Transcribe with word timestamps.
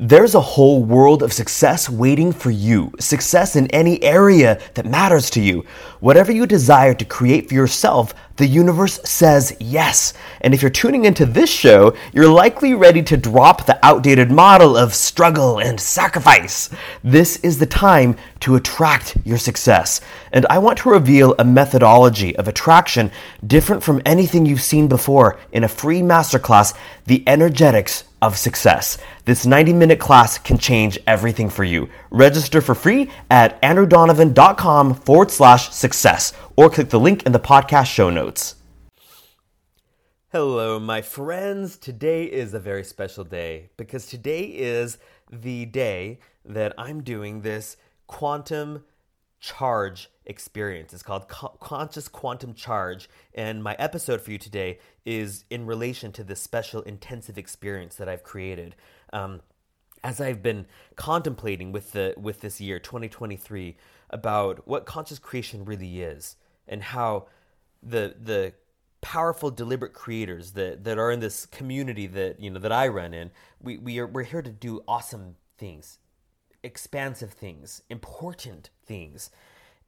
There's 0.00 0.36
a 0.36 0.40
whole 0.40 0.84
world 0.84 1.24
of 1.24 1.32
success 1.32 1.90
waiting 1.90 2.30
for 2.30 2.52
you. 2.52 2.92
Success 3.00 3.56
in 3.56 3.66
any 3.72 4.00
area 4.00 4.60
that 4.74 4.86
matters 4.86 5.28
to 5.30 5.40
you. 5.40 5.64
Whatever 5.98 6.30
you 6.30 6.46
desire 6.46 6.94
to 6.94 7.04
create 7.04 7.48
for 7.48 7.54
yourself, 7.54 8.14
the 8.36 8.46
universe 8.46 9.00
says 9.02 9.56
yes. 9.58 10.14
And 10.42 10.54
if 10.54 10.62
you're 10.62 10.70
tuning 10.70 11.04
into 11.04 11.26
this 11.26 11.50
show, 11.50 11.96
you're 12.12 12.28
likely 12.28 12.74
ready 12.74 13.02
to 13.02 13.16
drop 13.16 13.66
the 13.66 13.84
outdated 13.84 14.30
model 14.30 14.76
of 14.76 14.94
struggle 14.94 15.58
and 15.58 15.80
sacrifice. 15.80 16.70
This 17.02 17.38
is 17.38 17.58
the 17.58 17.66
time 17.66 18.16
to 18.38 18.54
attract 18.54 19.16
your 19.24 19.38
success. 19.38 20.00
And 20.30 20.46
I 20.48 20.58
want 20.58 20.78
to 20.78 20.90
reveal 20.90 21.34
a 21.40 21.44
methodology 21.44 22.36
of 22.36 22.46
attraction 22.46 23.10
different 23.44 23.82
from 23.82 24.00
anything 24.06 24.46
you've 24.46 24.62
seen 24.62 24.86
before 24.86 25.40
in 25.50 25.64
a 25.64 25.68
free 25.68 26.02
masterclass, 26.02 26.72
The 27.06 27.24
Energetics 27.26 28.04
of 28.20 28.36
success. 28.36 28.98
This 29.24 29.46
90 29.46 29.72
minute 29.72 30.00
class 30.00 30.38
can 30.38 30.58
change 30.58 30.98
everything 31.06 31.50
for 31.50 31.64
you. 31.64 31.88
Register 32.10 32.60
for 32.60 32.74
free 32.74 33.10
at 33.30 33.60
andrewdonovan.com 33.62 34.94
forward 34.94 35.30
slash 35.30 35.70
success 35.70 36.32
or 36.56 36.70
click 36.70 36.90
the 36.90 37.00
link 37.00 37.24
in 37.24 37.32
the 37.32 37.40
podcast 37.40 37.86
show 37.86 38.10
notes. 38.10 38.56
Hello, 40.30 40.78
my 40.78 41.00
friends. 41.00 41.78
Today 41.78 42.24
is 42.24 42.52
a 42.52 42.60
very 42.60 42.84
special 42.84 43.24
day 43.24 43.70
because 43.78 44.06
today 44.06 44.42
is 44.42 44.98
the 45.32 45.64
day 45.64 46.18
that 46.44 46.74
I'm 46.76 47.02
doing 47.02 47.40
this 47.40 47.78
quantum 48.06 48.84
charge 49.40 50.10
experience. 50.26 50.92
It's 50.92 51.02
called 51.02 51.28
Co- 51.28 51.56
Conscious 51.60 52.08
Quantum 52.08 52.54
Charge. 52.54 53.08
And 53.34 53.62
my 53.62 53.74
episode 53.78 54.20
for 54.20 54.30
you 54.30 54.38
today 54.38 54.78
is 55.08 55.44
in 55.50 55.66
relation 55.66 56.12
to 56.12 56.24
this 56.24 56.40
special 56.40 56.82
intensive 56.82 57.38
experience 57.38 57.96
that 57.96 58.08
I've 58.08 58.22
created. 58.22 58.74
Um, 59.12 59.40
as 60.04 60.20
I've 60.20 60.42
been 60.42 60.66
contemplating 60.96 61.72
with 61.72 61.92
the 61.92 62.14
with 62.16 62.40
this 62.40 62.60
year 62.60 62.78
2023 62.78 63.76
about 64.10 64.66
what 64.68 64.86
conscious 64.86 65.18
creation 65.18 65.64
really 65.64 66.02
is 66.02 66.36
and 66.68 66.82
how 66.82 67.26
the 67.82 68.14
the 68.20 68.52
powerful 69.00 69.50
deliberate 69.50 69.92
creators 69.92 70.52
that 70.52 70.84
that 70.84 70.98
are 70.98 71.10
in 71.10 71.18
this 71.18 71.46
community 71.46 72.06
that 72.06 72.38
you 72.38 72.50
know 72.50 72.60
that 72.60 72.70
I 72.70 72.86
run 72.86 73.12
in 73.12 73.32
we 73.60 73.78
we 73.78 73.98
are 73.98 74.06
we're 74.06 74.22
here 74.22 74.42
to 74.42 74.50
do 74.50 74.82
awesome 74.86 75.34
things 75.56 75.98
expansive 76.62 77.32
things, 77.32 77.82
important 77.88 78.70
things. 78.84 79.30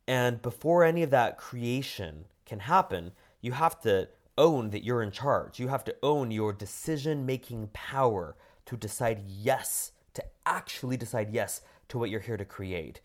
And 0.07 0.43
before 0.43 0.85
any 0.85 1.03
of 1.03 1.11
that 1.11 1.39
creation 1.39 2.27
can 2.45 2.61
happen, 2.61 3.13
you 3.41 3.53
have 3.53 3.81
to 3.83 4.09
own 4.41 4.71
that 4.71 4.85
you're 4.85 5.03
in 5.03 5.11
charge. 5.13 5.61
You 5.61 5.69
have 5.69 5.85
to 5.85 5.95
own 6.03 6.31
your 6.31 6.53
decision 6.53 7.27
making 7.27 7.69
power 7.73 8.35
to 8.67 8.77
decide 8.77 9.23
yes, 9.29 9.93
to 10.15 10.25
actually 10.47 10.97
decide 10.97 11.33
yes 11.33 11.61
to 11.89 11.99
what 11.99 12.11
you're 12.11 12.21
here 12.21 12.39
to 12.39 12.45
create. 12.45 13.01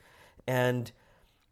And 0.47 0.91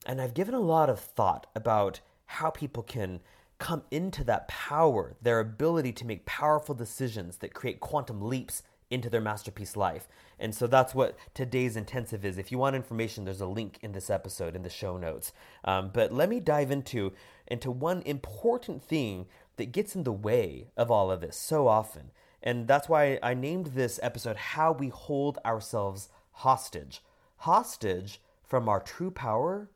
and 0.06 0.20
I've 0.20 0.34
given 0.34 0.54
a 0.54 0.60
lot 0.60 0.90
of 0.90 1.00
thought 1.00 1.48
about 1.56 2.02
how 2.26 2.50
people 2.50 2.84
can 2.84 3.22
come 3.58 3.84
into 3.92 4.24
that 4.26 4.48
power, 4.48 5.16
their 5.22 5.40
ability 5.40 5.94
to 5.94 6.06
make 6.06 6.26
powerful 6.26 6.76
decisions 6.76 7.38
that 7.38 7.54
create 7.54 7.80
quantum 7.80 8.22
leaps 8.22 8.64
into 8.90 9.10
their 9.10 9.22
masterpiece 9.22 9.76
life. 9.76 10.08
And 10.40 10.54
so 10.54 10.68
that's 10.68 10.94
what 10.94 11.18
today's 11.34 11.76
intensive 11.78 12.26
is. 12.26 12.38
If 12.38 12.52
you 12.52 12.58
want 12.58 12.76
information, 12.76 13.24
there's 13.24 13.42
a 13.42 13.48
link 13.48 13.80
in 13.82 13.94
this 13.94 14.10
episode 14.10 14.56
in 14.56 14.64
the 14.64 14.70
show 14.70 14.98
notes. 14.98 15.32
Um, 15.64 15.90
but 15.94 16.14
let 16.14 16.30
me 16.30 16.40
dive 16.40 16.72
into 16.72 17.14
into 17.48 17.72
one 17.72 18.02
important 18.04 18.84
thing 18.84 19.26
that 19.58 19.72
gets 19.72 19.96
in 19.96 20.04
the 20.04 20.12
way 20.12 20.68
of 20.76 20.90
all 20.90 21.12
of 21.12 21.22
this 21.22 21.38
so 21.38 21.68
often. 21.68 22.12
And 22.42 22.68
that's 22.68 22.90
why 22.90 23.20
I 23.24 23.34
named 23.34 23.68
this 23.68 24.00
episode 24.04 24.36
How 24.36 24.72
We 24.72 24.90
Hold 24.90 25.38
Ourselves 25.46 26.10
Hostage. 26.32 27.02
Hostage 27.38 28.22
from 28.44 28.68
our 28.68 28.80
true 28.80 29.12
power 29.12 29.70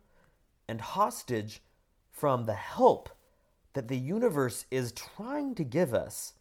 and 0.68 0.82
hostage 0.82 1.62
from 2.12 2.46
the 2.46 2.54
help 2.54 3.10
that 3.74 3.88
the 3.88 3.98
universe 3.98 4.66
is 4.72 4.92
trying 4.92 5.56
to 5.56 5.64
give 5.64 5.94
us 5.94 6.34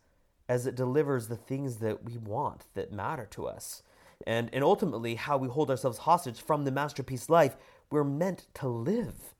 as 0.49 0.67
it 0.67 0.75
delivers 0.75 1.29
the 1.29 1.37
things 1.37 1.77
that 1.77 2.05
we 2.05 2.17
want 2.17 2.65
that 2.75 2.93
matter 2.93 3.27
to 3.31 3.47
us. 3.47 3.83
And, 4.27 4.49
and 4.53 4.65
ultimately, 4.65 5.17
how 5.17 5.37
we 5.37 5.49
hold 5.49 5.71
ourselves 5.71 5.99
hostage 5.99 6.41
from 6.41 6.65
the 6.65 6.71
masterpiece 6.71 7.29
life 7.29 7.57
we're 7.91 8.05
meant 8.05 8.47
to 8.55 8.69
live. 8.69 9.35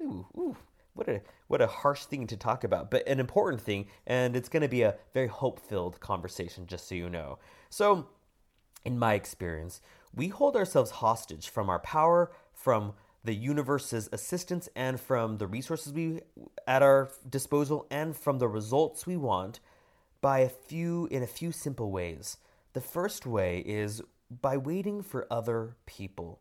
Ooh, 0.00 0.26
ooh, 0.36 0.56
what 0.96 1.08
a 1.08 1.20
what 1.46 1.60
a 1.60 1.66
harsh 1.66 2.04
thing 2.04 2.26
to 2.26 2.36
talk 2.36 2.64
about, 2.64 2.90
but 2.90 3.06
an 3.06 3.20
important 3.20 3.60
thing, 3.60 3.86
and 4.06 4.34
it's 4.34 4.48
going 4.48 4.62
to 4.62 4.68
be 4.68 4.82
a 4.82 4.96
very 5.12 5.28
hope-filled 5.28 6.00
conversation, 6.00 6.66
just 6.66 6.88
so 6.88 6.94
you 6.94 7.08
know. 7.08 7.38
So, 7.70 8.08
in 8.84 8.98
my 8.98 9.14
experience, 9.14 9.80
we 10.14 10.28
hold 10.28 10.56
ourselves 10.56 10.90
hostage 10.90 11.48
from 11.48 11.68
our 11.68 11.78
power, 11.78 12.32
from 12.52 12.94
the 13.22 13.34
universe's 13.34 14.08
assistance, 14.12 14.68
and 14.74 14.98
from 14.98 15.36
the 15.36 15.46
resources 15.46 15.92
we 15.92 16.20
at 16.66 16.82
our 16.82 17.10
disposal, 17.28 17.86
and 17.90 18.16
from 18.16 18.38
the 18.38 18.48
results 18.48 19.06
we 19.06 19.16
want 19.16 19.60
by 20.20 20.40
a 20.40 20.48
few 20.48 21.06
in 21.10 21.22
a 21.22 21.26
few 21.26 21.52
simple 21.52 21.90
ways. 21.90 22.38
The 22.72 22.80
first 22.80 23.26
way 23.26 23.58
is 23.60 24.02
by 24.30 24.56
waiting 24.56 25.02
for 25.02 25.26
other 25.30 25.76
people. 25.86 26.40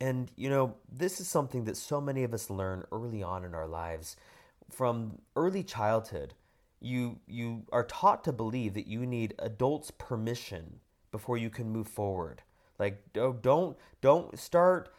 And 0.00 0.30
you 0.36 0.50
know, 0.50 0.76
this 0.90 1.20
is 1.20 1.28
something 1.28 1.64
that 1.64 1.76
so 1.76 2.00
many 2.00 2.24
of 2.24 2.34
us 2.34 2.50
learn 2.50 2.84
early 2.92 3.22
on 3.22 3.44
in 3.44 3.54
our 3.54 3.66
lives. 3.66 4.16
From 4.70 5.18
early 5.36 5.62
childhood, 5.62 6.34
you 6.80 7.20
you 7.26 7.64
are 7.72 7.84
taught 7.84 8.24
to 8.24 8.32
believe 8.32 8.74
that 8.74 8.86
you 8.86 9.06
need 9.06 9.34
adults' 9.38 9.90
permission 9.90 10.80
before 11.10 11.38
you 11.38 11.50
can 11.50 11.70
move 11.70 11.88
forward. 11.88 12.42
Like 12.78 13.02
don't 13.12 13.76
don't 14.00 14.38
start 14.38 14.92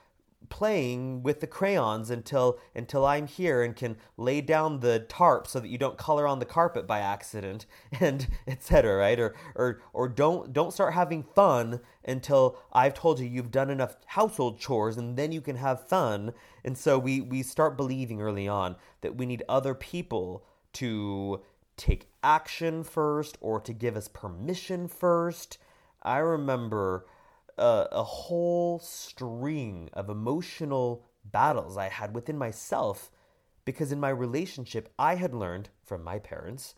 playing 0.50 1.24
with 1.24 1.40
the 1.42 1.48
crayons 1.48 2.10
until 2.10 2.60
until 2.76 3.06
I'm 3.06 3.28
here 3.28 3.64
and 3.64 3.76
can 3.76 3.98
lay 4.16 4.42
down 4.42 4.80
the 4.80 5.00
tarp 5.00 5.48
so 5.48 5.60
that 5.60 5.68
you 5.68 5.78
don't 5.78 5.98
color 5.98 6.28
on 6.28 6.40
the 6.40 6.46
carpet 6.46 6.88
by 6.88 7.00
accident 7.00 7.66
and 8.00 8.28
etc 8.48 8.96
right? 8.96 9.20
Or 9.20 9.36
or 9.56 9.82
or 9.94 10.08
don't 10.08 10.54
don't 10.54 10.74
start 10.74 10.94
having 10.94 11.24
fun 11.24 11.82
until 12.06 12.58
I've 12.72 12.94
told 12.94 13.20
you 13.20 13.28
you've 13.28 13.52
done 13.52 13.70
enough 13.70 13.98
household 14.06 14.60
chores 14.60 14.98
and 14.98 15.18
then 15.18 15.32
you 15.32 15.42
can 15.42 15.58
have 15.58 15.88
fun. 15.88 16.34
And 16.64 16.78
so 16.78 16.98
we 16.98 17.22
we 17.22 17.44
start 17.44 17.78
believing 17.78 18.22
early 18.22 18.48
on 18.48 18.76
that 19.02 19.18
we 19.18 19.26
need 19.26 19.44
other 19.50 19.74
people 19.74 20.46
to 20.74 21.42
take 21.76 22.10
action 22.24 22.84
first 22.84 23.38
or 23.42 23.60
to 23.62 23.74
give 23.74 23.96
us 23.96 24.08
permission 24.08 24.88
first. 24.88 25.58
I 26.04 26.18
remember 26.18 27.06
a, 27.58 27.88
a 27.92 28.04
whole 28.04 28.80
string 28.80 29.90
of 29.94 30.10
emotional 30.10 31.06
battles 31.26 31.78
I 31.78 31.90
had 31.90 32.14
within 32.14 32.38
myself 32.38 33.12
because 33.66 33.92
in 33.92 34.00
my 34.00 34.10
relationship, 34.10 34.94
I 34.98 35.16
had 35.16 35.34
learned 35.34 35.70
from 35.84 36.04
my 36.04 36.20
parents 36.20 36.76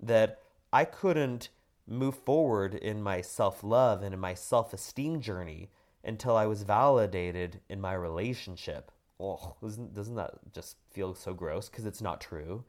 that 0.00 0.40
I 0.72 0.86
couldn't 0.86 1.50
move 1.86 2.14
forward 2.14 2.74
in 2.74 3.02
my 3.02 3.20
self 3.20 3.62
love 3.62 4.02
and 4.02 4.14
in 4.14 4.20
my 4.20 4.34
self 4.34 4.72
esteem 4.72 5.20
journey 5.20 5.70
until 6.04 6.36
I 6.36 6.46
was 6.46 6.62
validated 6.62 7.60
in 7.68 7.80
my 7.80 7.92
relationship. 7.92 8.90
Oh, 9.20 9.54
doesn't, 9.62 9.94
doesn't 9.94 10.14
that 10.16 10.52
just 10.52 10.76
feel 10.90 11.14
so 11.14 11.34
gross? 11.34 11.68
Because 11.68 11.86
it's 11.86 12.02
not 12.02 12.20
true. 12.20 12.64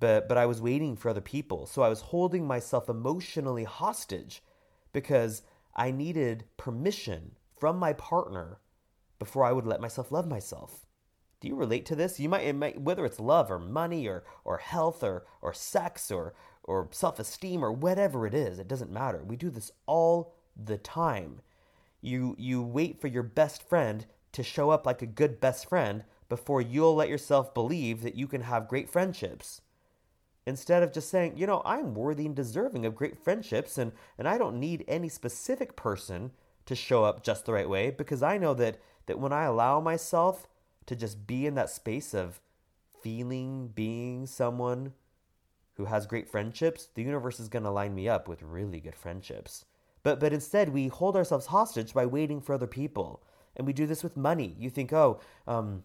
But, 0.00 0.28
but 0.28 0.36
I 0.36 0.46
was 0.46 0.60
waiting 0.60 0.96
for 0.96 1.08
other 1.08 1.20
people. 1.20 1.66
So 1.66 1.82
I 1.82 1.88
was 1.88 2.00
holding 2.00 2.46
myself 2.46 2.88
emotionally 2.88 3.64
hostage 3.64 4.42
because 4.92 5.42
I 5.78 5.92
needed 5.92 6.44
permission 6.56 7.36
from 7.56 7.78
my 7.78 7.92
partner 7.92 8.58
before 9.20 9.44
I 9.44 9.52
would 9.52 9.66
let 9.66 9.80
myself 9.80 10.10
love 10.10 10.26
myself. 10.26 10.86
Do 11.40 11.46
you 11.46 11.54
relate 11.54 11.86
to 11.86 11.94
this? 11.94 12.18
You 12.18 12.28
might, 12.28 12.42
it 12.42 12.54
might 12.54 12.80
whether 12.80 13.04
it's 13.04 13.20
love 13.20 13.48
or 13.50 13.60
money 13.60 14.08
or 14.08 14.24
or 14.44 14.58
health 14.58 15.04
or 15.04 15.24
or 15.40 15.54
sex 15.54 16.10
or 16.10 16.34
or 16.64 16.88
self-esteem 16.90 17.64
or 17.64 17.72
whatever 17.72 18.26
it 18.26 18.34
is, 18.34 18.58
it 18.58 18.68
doesn't 18.68 18.90
matter. 18.90 19.22
We 19.24 19.36
do 19.36 19.50
this 19.50 19.70
all 19.86 20.34
the 20.56 20.78
time. 20.78 21.40
You 22.00 22.34
you 22.38 22.60
wait 22.60 23.00
for 23.00 23.06
your 23.06 23.22
best 23.22 23.62
friend 23.62 24.04
to 24.32 24.42
show 24.42 24.70
up 24.70 24.84
like 24.84 25.00
a 25.00 25.06
good 25.06 25.40
best 25.40 25.68
friend 25.68 26.04
before 26.28 26.60
you'll 26.60 26.96
let 26.96 27.08
yourself 27.08 27.54
believe 27.54 28.02
that 28.02 28.16
you 28.16 28.26
can 28.26 28.42
have 28.42 28.68
great 28.68 28.90
friendships 28.90 29.62
instead 30.48 30.82
of 30.82 30.92
just 30.92 31.10
saying, 31.10 31.36
you 31.36 31.46
know, 31.46 31.60
I'm 31.64 31.94
worthy 31.94 32.24
and 32.24 32.34
deserving 32.34 32.86
of 32.86 32.94
great 32.94 33.22
friendships 33.22 33.76
and, 33.76 33.92
and 34.16 34.26
I 34.26 34.38
don't 34.38 34.58
need 34.58 34.84
any 34.88 35.08
specific 35.08 35.76
person 35.76 36.30
to 36.64 36.74
show 36.74 37.04
up 37.04 37.22
just 37.22 37.44
the 37.44 37.52
right 37.52 37.68
way 37.68 37.90
because 37.90 38.22
I 38.22 38.38
know 38.38 38.54
that, 38.54 38.80
that 39.06 39.18
when 39.18 39.32
I 39.32 39.44
allow 39.44 39.80
myself 39.80 40.48
to 40.86 40.96
just 40.96 41.26
be 41.26 41.46
in 41.46 41.54
that 41.56 41.70
space 41.70 42.14
of 42.14 42.40
feeling, 43.02 43.68
being 43.74 44.26
someone 44.26 44.94
who 45.74 45.84
has 45.84 46.06
great 46.06 46.28
friendships, 46.28 46.88
the 46.94 47.02
universe 47.02 47.38
is 47.38 47.48
going 47.48 47.64
to 47.64 47.70
line 47.70 47.94
me 47.94 48.08
up 48.08 48.26
with 48.26 48.42
really 48.42 48.80
good 48.80 48.96
friendships. 48.96 49.66
But, 50.02 50.18
but 50.18 50.32
instead, 50.32 50.70
we 50.70 50.88
hold 50.88 51.14
ourselves 51.14 51.46
hostage 51.46 51.92
by 51.92 52.06
waiting 52.06 52.40
for 52.40 52.54
other 52.54 52.66
people. 52.66 53.22
And 53.54 53.66
we 53.66 53.72
do 53.74 53.86
this 53.86 54.02
with 54.02 54.16
money. 54.16 54.56
You 54.58 54.70
think, 54.70 54.92
oh, 54.92 55.20
um, 55.46 55.82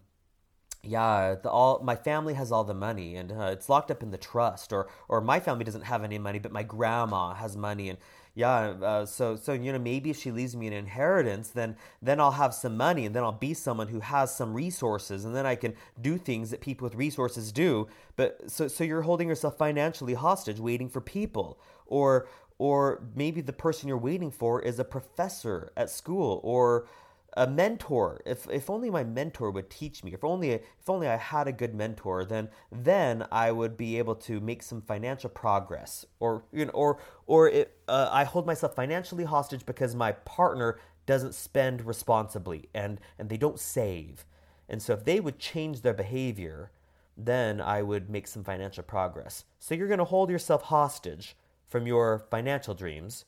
yeah, 0.86 1.36
the, 1.42 1.50
all 1.50 1.80
my 1.82 1.96
family 1.96 2.34
has 2.34 2.52
all 2.52 2.64
the 2.64 2.74
money 2.74 3.16
and 3.16 3.32
uh, 3.32 3.50
it's 3.52 3.68
locked 3.68 3.90
up 3.90 4.02
in 4.02 4.10
the 4.10 4.18
trust, 4.18 4.72
or 4.72 4.88
or 5.08 5.20
my 5.20 5.40
family 5.40 5.64
doesn't 5.64 5.82
have 5.82 6.04
any 6.04 6.18
money, 6.18 6.38
but 6.38 6.52
my 6.52 6.62
grandma 6.62 7.34
has 7.34 7.56
money, 7.56 7.88
and 7.88 7.98
yeah, 8.34 8.74
uh, 8.82 9.06
so 9.06 9.36
so 9.36 9.52
you 9.52 9.72
know 9.72 9.78
maybe 9.78 10.10
if 10.10 10.18
she 10.18 10.30
leaves 10.30 10.56
me 10.56 10.66
an 10.66 10.72
inheritance, 10.72 11.48
then 11.50 11.76
then 12.02 12.20
I'll 12.20 12.32
have 12.32 12.52
some 12.54 12.76
money, 12.76 13.06
and 13.06 13.14
then 13.14 13.22
I'll 13.22 13.32
be 13.32 13.54
someone 13.54 13.88
who 13.88 14.00
has 14.00 14.34
some 14.34 14.52
resources, 14.54 15.24
and 15.24 15.34
then 15.34 15.46
I 15.46 15.54
can 15.54 15.74
do 16.00 16.18
things 16.18 16.50
that 16.50 16.60
people 16.60 16.84
with 16.84 16.94
resources 16.96 17.52
do. 17.52 17.86
But 18.16 18.50
so 18.50 18.68
so 18.68 18.84
you're 18.84 19.02
holding 19.02 19.28
yourself 19.28 19.56
financially 19.56 20.14
hostage, 20.14 20.58
waiting 20.60 20.88
for 20.88 21.00
people, 21.00 21.58
or 21.86 22.26
or 22.58 23.02
maybe 23.14 23.40
the 23.40 23.52
person 23.52 23.88
you're 23.88 23.98
waiting 23.98 24.30
for 24.30 24.60
is 24.62 24.78
a 24.78 24.84
professor 24.84 25.72
at 25.76 25.90
school, 25.90 26.40
or 26.42 26.86
a 27.36 27.46
mentor. 27.46 28.20
If 28.24 28.48
if 28.48 28.70
only 28.70 28.90
my 28.90 29.04
mentor 29.04 29.50
would 29.50 29.70
teach 29.70 30.04
me. 30.04 30.12
If 30.12 30.24
only 30.24 30.50
if 30.50 30.88
only 30.88 31.08
I 31.08 31.16
had 31.16 31.48
a 31.48 31.52
good 31.52 31.74
mentor 31.74 32.24
then 32.24 32.48
then 32.70 33.26
I 33.32 33.52
would 33.52 33.76
be 33.76 33.98
able 33.98 34.14
to 34.16 34.40
make 34.40 34.62
some 34.62 34.82
financial 34.82 35.30
progress. 35.30 36.04
Or 36.20 36.44
you 36.52 36.66
know 36.66 36.72
or 36.72 36.98
or 37.26 37.48
it, 37.48 37.78
uh, 37.88 38.08
I 38.10 38.24
hold 38.24 38.46
myself 38.46 38.74
financially 38.74 39.24
hostage 39.24 39.66
because 39.66 39.94
my 39.94 40.12
partner 40.12 40.78
doesn't 41.06 41.34
spend 41.34 41.84
responsibly 41.84 42.68
and 42.74 43.00
and 43.18 43.28
they 43.28 43.36
don't 43.36 43.58
save. 43.58 44.24
And 44.68 44.80
so 44.82 44.94
if 44.94 45.04
they 45.04 45.20
would 45.20 45.38
change 45.38 45.82
their 45.82 45.94
behavior 45.94 46.70
then 47.16 47.60
I 47.60 47.82
would 47.82 48.10
make 48.10 48.26
some 48.26 48.42
financial 48.42 48.82
progress. 48.82 49.44
So 49.60 49.74
you're 49.74 49.88
going 49.88 49.98
to 49.98 50.04
hold 50.04 50.30
yourself 50.30 50.62
hostage 50.62 51.36
from 51.68 51.86
your 51.86 52.26
financial 52.30 52.74
dreams 52.74 53.24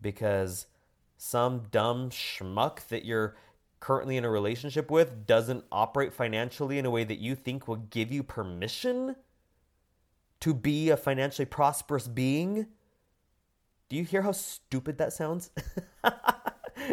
because 0.00 0.66
some 1.16 1.66
dumb 1.70 2.10
schmuck 2.10 2.86
that 2.88 3.04
you're 3.04 3.36
currently 3.80 4.16
in 4.16 4.24
a 4.24 4.30
relationship 4.30 4.90
with 4.90 5.26
doesn't 5.26 5.64
operate 5.70 6.12
financially 6.12 6.78
in 6.78 6.86
a 6.86 6.90
way 6.90 7.04
that 7.04 7.18
you 7.18 7.34
think 7.34 7.68
will 7.68 7.76
give 7.76 8.10
you 8.10 8.22
permission 8.22 9.16
to 10.40 10.54
be 10.54 10.90
a 10.90 10.96
financially 10.96 11.46
prosperous 11.46 12.08
being. 12.08 12.66
Do 13.88 13.96
you 13.96 14.04
hear 14.04 14.22
how 14.22 14.32
stupid 14.32 14.98
that 14.98 15.12
sounds? 15.12 15.50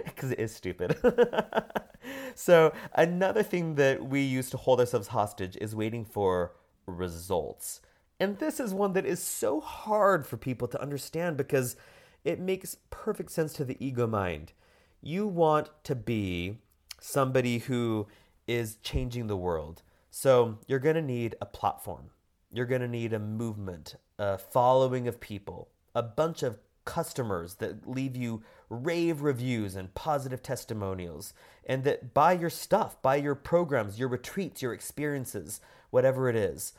Because 0.06 0.32
it 0.32 0.40
is 0.40 0.56
stupid. 0.56 0.96
so, 2.36 2.74
another 2.94 3.44
thing 3.44 3.76
that 3.76 4.04
we 4.04 4.22
use 4.22 4.50
to 4.52 4.58
hold 4.58 4.80
ourselves 4.80 5.10
hostage 5.10 5.58
is 5.60 5.76
waiting 5.76 6.06
for 6.06 6.54
results. 6.86 7.82
And 8.20 8.40
this 8.40 8.60
is 8.60 8.74
one 8.74 8.94
that 8.94 9.06
is 9.06 9.22
so 9.22 9.60
hard 9.60 10.26
for 10.26 10.38
people 10.38 10.68
to 10.70 10.82
understand 10.82 11.36
because 11.36 11.76
it 12.24 12.40
makes 12.40 12.78
perfect 12.90 13.32
sense 13.32 13.54
to 13.54 13.66
the 13.66 13.78
ego 13.86 14.08
mind. 14.08 14.54
You 15.02 15.28
want 15.28 15.70
to 15.84 15.96
be 15.96 16.58
somebody 17.00 17.60
who 17.60 18.08
is 18.48 18.78
changing 18.78 19.28
the 19.28 19.38
world. 19.38 19.82
So 20.10 20.60
you're 20.68 20.80
going 20.80 20.96
to 20.96 21.02
need 21.02 21.36
a 21.42 21.46
platform. 21.46 22.12
You're 22.52 22.66
going 22.66 22.82
to 22.82 22.88
need 22.88 23.14
a 23.14 23.20
movement, 23.20 23.96
a 24.20 24.38
following 24.38 25.08
of 25.08 25.20
people, 25.20 25.70
a 25.96 26.04
bunch 26.04 26.44
of 26.44 26.60
customers 26.86 27.56
that 27.56 27.90
leave 27.90 28.16
you 28.16 28.44
rave 28.70 29.22
reviews 29.22 29.76
and 29.76 29.94
positive 29.96 30.44
testimonials, 30.44 31.34
and 31.66 31.84
that 31.84 32.14
buy 32.14 32.34
your 32.34 32.50
stuff, 32.50 33.02
buy 33.02 33.16
your 33.16 33.36
programs, 33.36 33.98
your 33.98 34.08
retreats, 34.08 34.62
your 34.62 34.74
experiences, 34.74 35.62
whatever 35.90 36.30
it 36.30 36.36
is. 36.36 36.74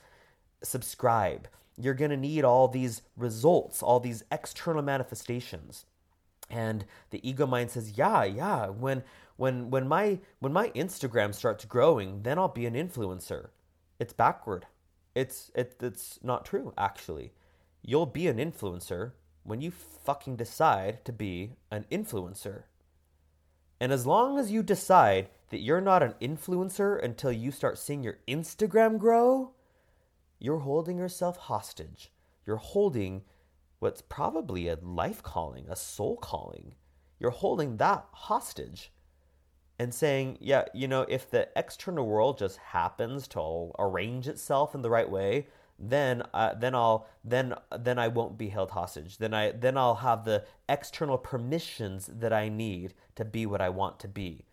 Subscribe 0.62 1.49
you're 1.76 1.94
going 1.94 2.10
to 2.10 2.16
need 2.16 2.44
all 2.44 2.68
these 2.68 3.02
results, 3.16 3.82
all 3.82 4.00
these 4.00 4.22
external 4.30 4.82
manifestations. 4.82 5.86
And 6.50 6.84
the 7.10 7.26
ego 7.28 7.46
mind 7.46 7.70
says, 7.70 7.96
"Yeah, 7.96 8.24
yeah, 8.24 8.68
when 8.68 9.02
when 9.36 9.70
when 9.70 9.88
my 9.88 10.18
when 10.40 10.52
my 10.52 10.68
Instagram 10.70 11.34
starts 11.34 11.64
growing, 11.64 12.22
then 12.22 12.38
I'll 12.38 12.48
be 12.48 12.66
an 12.66 12.74
influencer." 12.74 13.48
It's 13.98 14.12
backward. 14.12 14.66
It's 15.14 15.50
it, 15.54 15.76
it's 15.80 16.18
not 16.22 16.44
true 16.44 16.72
actually. 16.76 17.32
You'll 17.82 18.06
be 18.06 18.28
an 18.28 18.38
influencer 18.38 19.12
when 19.42 19.60
you 19.60 19.70
fucking 19.70 20.36
decide 20.36 21.04
to 21.04 21.12
be 21.12 21.52
an 21.70 21.86
influencer. 21.90 22.64
And 23.80 23.92
as 23.92 24.06
long 24.06 24.38
as 24.38 24.50
you 24.50 24.62
decide 24.62 25.28
that 25.50 25.60
you're 25.60 25.80
not 25.80 26.02
an 26.02 26.14
influencer 26.20 27.02
until 27.02 27.32
you 27.32 27.50
start 27.50 27.78
seeing 27.78 28.02
your 28.02 28.18
Instagram 28.26 28.98
grow, 28.98 29.52
you're 30.44 30.58
holding 30.58 30.99
yourself 30.99 31.38
hostage. 31.38 32.12
You're 32.46 32.56
holding 32.56 33.23
what's 33.79 34.02
probably 34.02 34.69
a 34.69 34.76
life 34.82 35.23
calling, 35.23 35.64
a 35.70 35.75
soul 35.75 36.19
calling. 36.19 36.75
You're 37.19 37.31
holding 37.31 37.79
that 37.79 38.05
hostage 38.12 38.93
and 39.79 39.94
saying, 39.94 40.37
yeah, 40.43 40.67
you 40.75 40.87
know, 40.87 41.06
if 41.08 41.31
the 41.31 41.49
external 41.56 42.06
world 42.06 42.37
just 42.37 42.58
happens 42.58 43.26
to 43.29 43.73
arrange 43.79 44.29
itself 44.29 44.75
in 44.75 44.82
the 44.82 44.91
right 44.91 45.11
way, 45.11 45.46
then 45.79 46.23
uh, 46.35 46.52
then 46.55 46.75
I'll 46.75 47.08
then 47.25 47.55
then 47.76 47.99
I 47.99 48.08
won't 48.08 48.37
be 48.37 48.50
held 48.50 48.70
hostage. 48.73 49.17
Then 49.17 49.32
I 49.32 49.52
then 49.52 49.79
I'll 49.79 49.96
have 49.96 50.25
the 50.25 50.44
external 50.69 51.17
permissions 51.17 52.11
that 52.12 52.35
I 52.35 52.50
need 52.50 52.93
to 53.17 53.25
be 53.25 53.46
what 53.46 53.62
I 53.62 53.70
want 53.70 53.99
to 54.00 54.08
be. 54.08 54.44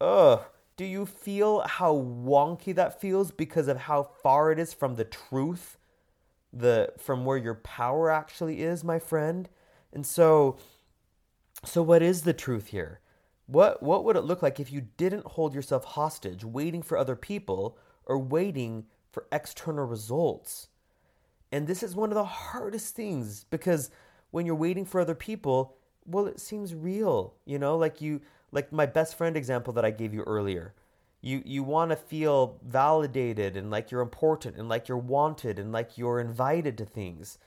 Ugh, 0.00 0.42
do 0.78 0.84
you 0.84 1.04
feel 1.04 1.60
how 1.62 1.92
wonky 1.92 2.72
that 2.72 3.00
feels 3.00 3.32
because 3.32 3.66
of 3.66 3.76
how 3.76 4.04
far 4.04 4.52
it 4.52 4.60
is 4.60 4.72
from 4.72 4.94
the 4.94 5.04
truth, 5.04 5.76
the 6.52 6.92
from 6.96 7.24
where 7.24 7.36
your 7.36 7.56
power 7.56 8.10
actually 8.10 8.62
is, 8.62 8.84
my 8.84 9.00
friend? 9.00 9.48
And 9.92 10.06
so 10.06 10.56
so 11.64 11.82
what 11.82 12.00
is 12.00 12.22
the 12.22 12.32
truth 12.32 12.68
here? 12.68 13.00
What 13.46 13.82
what 13.82 14.04
would 14.04 14.14
it 14.14 14.22
look 14.22 14.40
like 14.40 14.60
if 14.60 14.72
you 14.72 14.82
didn't 14.96 15.26
hold 15.26 15.52
yourself 15.52 15.84
hostage, 15.84 16.44
waiting 16.44 16.82
for 16.82 16.96
other 16.96 17.16
people 17.16 17.76
or 18.06 18.16
waiting 18.16 18.86
for 19.10 19.26
external 19.32 19.84
results? 19.84 20.68
And 21.50 21.66
this 21.66 21.82
is 21.82 21.96
one 21.96 22.10
of 22.10 22.14
the 22.14 22.24
hardest 22.24 22.94
things 22.94 23.42
because 23.50 23.90
when 24.30 24.46
you're 24.46 24.54
waiting 24.54 24.84
for 24.84 25.00
other 25.00 25.16
people, 25.16 25.76
well, 26.06 26.26
it 26.26 26.38
seems 26.38 26.72
real, 26.72 27.34
you 27.44 27.58
know, 27.58 27.76
like 27.76 28.00
you 28.00 28.20
like 28.52 28.72
my 28.72 28.86
best 28.86 29.16
friend 29.16 29.36
example 29.36 29.72
that 29.74 29.84
I 29.84 29.90
gave 29.90 30.14
you 30.14 30.22
earlier. 30.22 30.74
You 31.20 31.42
you 31.44 31.62
want 31.62 31.90
to 31.90 31.96
feel 31.96 32.58
validated 32.64 33.56
and 33.56 33.70
like 33.70 33.90
you're 33.90 34.00
important 34.00 34.56
and 34.56 34.68
like 34.68 34.88
you're 34.88 34.96
wanted 34.96 35.58
and 35.58 35.72
like 35.72 35.98
you're 35.98 36.20
invited 36.20 36.78
to 36.78 36.84
things. 36.84 37.38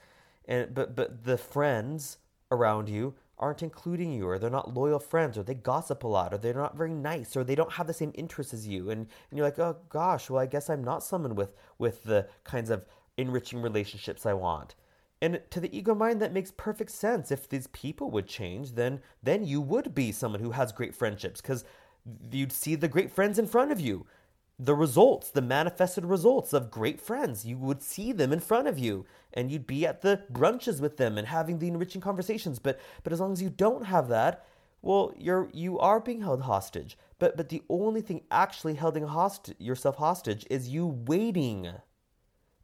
And 0.46 0.74
but 0.74 0.94
but 0.94 1.24
the 1.24 1.38
friends 1.38 2.18
around 2.50 2.88
you 2.88 3.14
aren't 3.38 3.62
including 3.62 4.12
you 4.12 4.28
or 4.28 4.38
they're 4.38 4.50
not 4.50 4.72
loyal 4.72 5.00
friends 5.00 5.36
or 5.36 5.42
they 5.42 5.54
gossip 5.54 6.04
a 6.04 6.06
lot 6.06 6.32
or 6.32 6.38
they're 6.38 6.54
not 6.54 6.76
very 6.76 6.94
nice 6.94 7.36
or 7.36 7.42
they 7.42 7.56
don't 7.56 7.72
have 7.72 7.88
the 7.88 7.92
same 7.92 8.12
interests 8.14 8.54
as 8.54 8.68
you 8.68 8.90
and, 8.90 9.00
and 9.30 9.36
you're 9.36 9.46
like 9.46 9.58
oh 9.58 9.76
gosh 9.88 10.30
well 10.30 10.40
i 10.40 10.46
guess 10.46 10.70
i'm 10.70 10.84
not 10.84 11.02
someone 11.02 11.34
with 11.34 11.52
with 11.76 12.04
the 12.04 12.28
kinds 12.44 12.70
of 12.70 12.84
enriching 13.16 13.60
relationships 13.60 14.26
i 14.26 14.32
want 14.32 14.76
and 15.22 15.40
to 15.50 15.60
the 15.60 15.74
ego 15.74 15.94
mind, 15.94 16.20
that 16.20 16.32
makes 16.32 16.50
perfect 16.50 16.90
sense. 16.90 17.30
If 17.30 17.48
these 17.48 17.68
people 17.68 18.10
would 18.10 18.26
change, 18.26 18.74
then 18.74 19.00
then 19.22 19.46
you 19.46 19.60
would 19.60 19.94
be 19.94 20.10
someone 20.10 20.40
who 20.40 20.50
has 20.50 20.72
great 20.72 20.96
friendships 20.96 21.40
because 21.40 21.64
you'd 22.32 22.52
see 22.52 22.74
the 22.74 22.88
great 22.88 23.12
friends 23.12 23.38
in 23.38 23.46
front 23.46 23.70
of 23.70 23.80
you. 23.80 24.04
The 24.58 24.74
results, 24.74 25.30
the 25.30 25.40
manifested 25.40 26.04
results 26.04 26.52
of 26.52 26.72
great 26.72 27.00
friends, 27.00 27.46
you 27.46 27.56
would 27.56 27.82
see 27.82 28.10
them 28.10 28.32
in 28.32 28.40
front 28.40 28.66
of 28.66 28.80
you, 28.80 29.06
and 29.32 29.50
you'd 29.50 29.66
be 29.66 29.86
at 29.86 30.02
the 30.02 30.22
brunches 30.32 30.80
with 30.80 30.96
them 30.96 31.16
and 31.16 31.28
having 31.28 31.60
the 31.60 31.68
enriching 31.68 32.00
conversations. 32.00 32.58
But 32.58 32.80
but 33.04 33.12
as 33.12 33.20
long 33.20 33.32
as 33.32 33.40
you 33.40 33.48
don't 33.48 33.86
have 33.86 34.08
that, 34.08 34.44
well, 34.82 35.14
you're 35.16 35.48
you 35.52 35.78
are 35.78 36.00
being 36.00 36.22
held 36.22 36.42
hostage. 36.42 36.98
But 37.20 37.36
but 37.36 37.48
the 37.48 37.62
only 37.68 38.00
thing 38.00 38.22
actually 38.32 38.74
holding 38.74 39.04
host- 39.06 39.54
yourself 39.60 39.96
hostage 39.96 40.44
is 40.50 40.68
you 40.68 40.84
waiting 41.06 41.72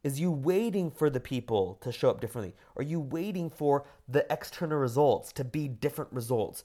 is 0.05 0.21
you 0.21 0.31
waiting 0.31 0.91
for 0.91 1.11
the 1.11 1.21
people 1.21 1.79
to 1.81 1.93
show 1.93 2.11
up 2.11 2.21
differently? 2.21 2.55
Are 2.77 2.83
you 2.83 3.01
waiting 3.01 3.51
for 3.51 3.85
the 4.09 4.27
external 4.33 4.79
results 4.79 5.33
to 5.33 5.45
be 5.45 5.69
different 5.69 6.13
results? 6.13 6.65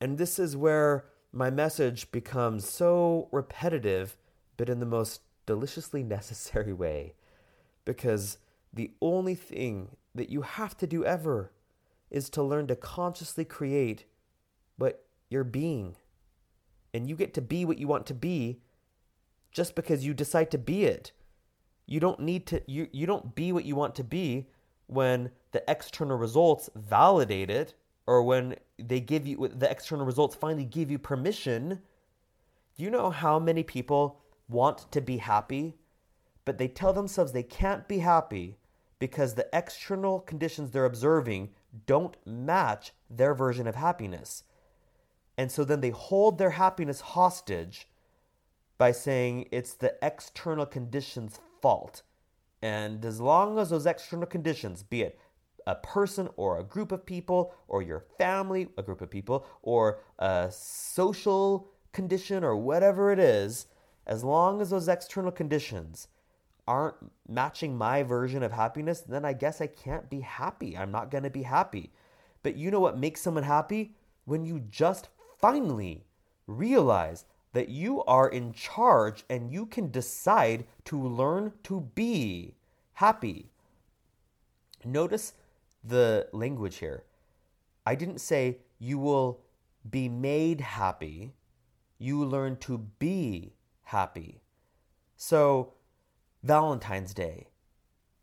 And 0.00 0.18
this 0.18 0.38
is 0.38 0.56
where 0.56 1.04
my 1.32 1.50
message 1.50 2.10
becomes 2.10 2.68
so 2.68 3.28
repetitive, 3.30 4.16
but 4.56 4.68
in 4.68 4.80
the 4.80 4.86
most 4.86 5.20
deliciously 5.46 6.02
necessary 6.02 6.72
way. 6.72 7.14
Because 7.84 8.38
the 8.72 8.92
only 9.00 9.34
thing 9.34 9.96
that 10.14 10.30
you 10.30 10.42
have 10.42 10.76
to 10.78 10.86
do 10.86 11.04
ever 11.04 11.52
is 12.10 12.28
to 12.30 12.42
learn 12.42 12.66
to 12.66 12.76
consciously 12.76 13.44
create 13.44 14.04
what 14.76 15.04
you're 15.30 15.44
being. 15.44 15.96
And 16.92 17.08
you 17.08 17.14
get 17.14 17.34
to 17.34 17.42
be 17.42 17.64
what 17.64 17.78
you 17.78 17.86
want 17.86 18.06
to 18.06 18.14
be 18.14 18.60
just 19.52 19.74
because 19.74 20.04
you 20.04 20.14
decide 20.14 20.50
to 20.50 20.58
be 20.58 20.84
it 20.84 21.12
you 21.88 22.00
don't 22.00 22.20
need 22.20 22.46
to 22.46 22.62
you, 22.66 22.86
you 22.92 23.06
don't 23.06 23.34
be 23.34 23.50
what 23.50 23.64
you 23.64 23.74
want 23.74 23.94
to 23.94 24.04
be 24.04 24.46
when 24.86 25.30
the 25.52 25.64
external 25.68 26.18
results 26.18 26.68
validate 26.76 27.48
it 27.48 27.74
or 28.06 28.22
when 28.22 28.56
they 28.78 29.00
give 29.00 29.26
you 29.26 29.48
the 29.48 29.70
external 29.70 30.04
results 30.04 30.34
finally 30.34 30.66
give 30.66 30.90
you 30.90 30.98
permission. 30.98 31.80
Do 32.76 32.84
you 32.84 32.90
know 32.90 33.10
how 33.10 33.38
many 33.38 33.62
people 33.62 34.20
want 34.48 34.92
to 34.92 35.00
be 35.00 35.16
happy 35.16 35.74
but 36.44 36.58
they 36.58 36.68
tell 36.68 36.92
themselves 36.92 37.32
they 37.32 37.42
can't 37.42 37.88
be 37.88 37.98
happy 37.98 38.58
because 38.98 39.34
the 39.34 39.48
external 39.52 40.20
conditions 40.20 40.70
they're 40.70 40.84
observing 40.84 41.50
don't 41.86 42.16
match 42.26 42.92
their 43.08 43.34
version 43.34 43.66
of 43.66 43.74
happiness? 43.74 44.44
And 45.38 45.50
so 45.50 45.64
then 45.64 45.80
they 45.80 45.90
hold 45.90 46.36
their 46.36 46.50
happiness 46.50 47.00
hostage 47.00 47.88
by 48.76 48.92
saying 48.92 49.48
it's 49.50 49.72
the 49.72 49.94
external 50.02 50.66
conditions 50.66 51.40
fault. 51.60 52.02
And 52.60 53.04
as 53.04 53.20
long 53.20 53.58
as 53.58 53.70
those 53.70 53.86
external 53.86 54.26
conditions, 54.26 54.82
be 54.82 55.02
it 55.02 55.18
a 55.66 55.74
person 55.74 56.30
or 56.36 56.58
a 56.58 56.64
group 56.64 56.92
of 56.92 57.04
people 57.04 57.52
or 57.68 57.82
your 57.82 58.00
family, 58.16 58.68
a 58.78 58.82
group 58.82 59.02
of 59.02 59.10
people, 59.10 59.46
or 59.62 60.00
a 60.18 60.48
social 60.50 61.68
condition 61.92 62.42
or 62.42 62.56
whatever 62.56 63.12
it 63.12 63.18
is, 63.18 63.66
as 64.06 64.24
long 64.24 64.62
as 64.62 64.70
those 64.70 64.88
external 64.88 65.30
conditions 65.30 66.08
aren't 66.66 66.96
matching 67.28 67.76
my 67.76 68.02
version 68.02 68.42
of 68.42 68.52
happiness, 68.52 69.00
then 69.00 69.24
I 69.24 69.34
guess 69.34 69.60
I 69.60 69.66
can't 69.66 70.08
be 70.08 70.20
happy. 70.20 70.76
I'm 70.76 70.90
not 70.90 71.10
going 71.10 71.24
to 71.24 71.30
be 71.30 71.42
happy. 71.42 71.92
But 72.42 72.56
you 72.56 72.70
know 72.70 72.80
what 72.80 72.98
makes 72.98 73.20
someone 73.20 73.44
happy? 73.44 73.94
When 74.24 74.44
you 74.44 74.60
just 74.60 75.08
finally 75.38 76.04
realize 76.46 77.24
that 77.52 77.68
you 77.68 78.02
are 78.04 78.28
in 78.28 78.52
charge 78.52 79.24
and 79.28 79.50
you 79.50 79.66
can 79.66 79.90
decide 79.90 80.66
to 80.84 81.00
learn 81.00 81.52
to 81.64 81.80
be 81.94 82.54
happy. 82.94 83.50
Notice 84.84 85.34
the 85.82 86.28
language 86.32 86.76
here. 86.76 87.04
I 87.86 87.94
didn't 87.94 88.20
say 88.20 88.58
you 88.78 88.98
will 88.98 89.40
be 89.88 90.08
made 90.08 90.60
happy. 90.60 91.32
You 91.98 92.24
learn 92.24 92.56
to 92.58 92.78
be 92.98 93.54
happy. 93.84 94.40
So, 95.16 95.72
Valentine's 96.42 97.14
Day 97.14 97.48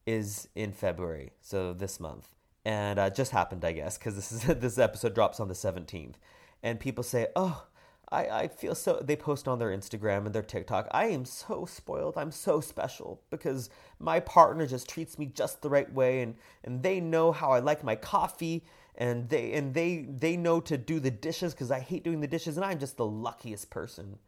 is 0.06 0.48
in 0.56 0.72
February, 0.72 1.32
so 1.42 1.74
this 1.74 2.00
month, 2.00 2.30
and 2.64 3.00
uh, 3.00 3.10
just 3.10 3.32
happened, 3.32 3.66
I 3.66 3.74
guess, 3.74 3.98
because 3.98 4.16
this 4.16 4.32
is 4.32 4.42
this 4.60 4.78
episode 4.78 5.14
drops 5.14 5.40
on 5.40 5.48
the 5.48 5.56
seventeenth, 5.56 6.18
and 6.64 6.80
people 6.80 7.04
say, 7.04 7.28
"Oh, 7.36 7.66
I, 8.12 8.28
I 8.28 8.48
feel 8.48 8.76
so." 8.76 9.02
They 9.02 9.16
post 9.16 9.48
on 9.48 9.60
their 9.60 9.76
Instagram 9.76 10.26
and 10.26 10.34
their 10.34 10.42
TikTok, 10.42 10.88
"I 10.92 11.06
am 11.08 11.26
so 11.26 11.66
spoiled. 11.66 12.18
I'm 12.18 12.32
so 12.32 12.62
special 12.62 13.22
because 13.30 13.70
my 14.00 14.20
partner 14.20 14.68
just 14.68 14.90
treats 14.90 15.18
me 15.18 15.28
just 15.28 15.62
the 15.62 15.70
right 15.70 15.92
way, 15.92 16.22
and 16.22 16.36
and 16.64 16.84
they 16.84 17.00
know 17.00 17.32
how 17.32 17.52
I 17.52 17.60
like 17.60 17.84
my 17.84 17.96
coffee." 17.96 18.66
And 18.98 19.28
they 19.30 19.54
and 19.54 19.74
they 19.74 20.06
they 20.10 20.38
know 20.38 20.62
to 20.62 20.78
do 20.78 21.00
the 21.00 21.12
dishes 21.12 21.54
because 21.54 21.72
I 21.72 21.80
hate 21.80 22.04
doing 22.04 22.22
the 22.22 22.28
dishes, 22.28 22.56
and 22.56 22.66
I'm 22.66 22.80
just 22.80 22.98
the 22.98 23.06
luckiest 23.06 23.70
person. 23.70 24.20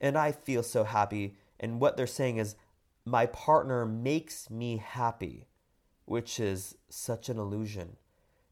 And 0.00 0.18
I 0.18 0.32
feel 0.32 0.62
so 0.62 0.84
happy. 0.84 1.36
And 1.60 1.80
what 1.80 1.96
they're 1.96 2.06
saying 2.06 2.38
is, 2.38 2.56
my 3.04 3.26
partner 3.26 3.86
makes 3.86 4.50
me 4.50 4.78
happy, 4.78 5.46
which 6.06 6.40
is 6.40 6.76
such 6.88 7.28
an 7.28 7.38
illusion. 7.38 7.96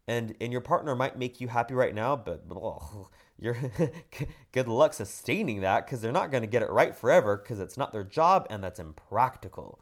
And 0.09 0.35
and 0.41 0.51
your 0.51 0.61
partner 0.61 0.97
might 0.97 1.19
make 1.19 1.41
you 1.41 1.49
happy 1.49 1.75
right 1.75 1.95
now, 1.95 2.17
but 2.17 2.45
oh, 2.51 3.09
you're 3.39 3.57
good 4.53 4.69
luck 4.69 4.95
sustaining 4.95 5.61
that 5.61 5.87
because 5.87 6.01
they're 6.01 6.13
not 6.13 6.31
going 6.31 6.43
to 6.43 6.49
get 6.49 6.63
it 6.63 6.71
right 6.71 6.95
forever 6.95 7.37
because 7.37 7.61
it's 7.61 7.77
not 7.77 7.93
their 7.93 8.05
job 8.05 8.47
and 8.51 8.63
that's 8.63 8.81
impractical. 8.81 9.81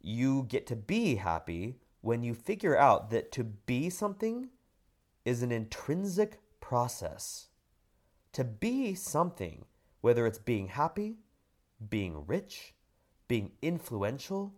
You 0.00 0.46
get 0.48 0.66
to 0.68 0.76
be 0.76 1.16
happy 1.16 1.76
when 2.00 2.22
you 2.22 2.34
figure 2.34 2.76
out 2.78 3.10
that 3.10 3.32
to 3.32 3.44
be 3.44 3.90
something 3.90 4.48
is 5.24 5.42
an 5.42 5.50
intrinsic 5.50 6.38
process. 6.60 7.48
To 8.32 8.44
be 8.44 8.94
something, 8.94 9.64
whether 10.00 10.26
it's 10.26 10.38
being 10.38 10.68
happy, 10.68 11.16
being 11.90 12.24
rich, 12.26 12.74
being 13.28 13.50
influential, 13.60 14.54